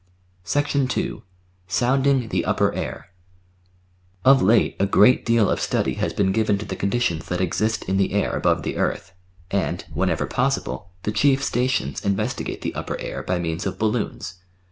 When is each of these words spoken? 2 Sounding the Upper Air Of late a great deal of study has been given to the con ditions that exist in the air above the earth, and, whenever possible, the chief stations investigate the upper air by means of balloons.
2 0.47 1.21
Sounding 1.67 2.29
the 2.29 2.43
Upper 2.43 2.73
Air 2.73 3.11
Of 4.25 4.41
late 4.41 4.75
a 4.79 4.87
great 4.87 5.23
deal 5.23 5.47
of 5.47 5.61
study 5.61 5.93
has 6.01 6.11
been 6.11 6.31
given 6.31 6.57
to 6.57 6.65
the 6.65 6.75
con 6.75 6.89
ditions 6.89 7.25
that 7.25 7.39
exist 7.39 7.83
in 7.83 7.97
the 7.97 8.11
air 8.13 8.35
above 8.35 8.63
the 8.63 8.77
earth, 8.77 9.13
and, 9.51 9.85
whenever 9.93 10.25
possible, 10.25 10.89
the 11.03 11.11
chief 11.11 11.43
stations 11.43 12.03
investigate 12.03 12.61
the 12.61 12.73
upper 12.73 12.99
air 12.99 13.21
by 13.21 13.37
means 13.37 13.67
of 13.67 13.77
balloons. 13.77 14.39